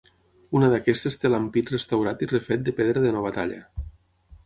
Una 0.59 0.69
d'aquestes 0.73 1.19
té 1.25 1.31
l'ampit 1.33 1.71
restaurat 1.75 2.25
i 2.27 2.31
refet 2.35 2.67
de 2.71 2.77
pedra 2.83 3.07
de 3.09 3.17
nova 3.19 3.37
talla. 3.41 3.65